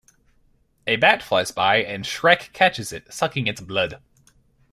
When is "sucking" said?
3.13-3.45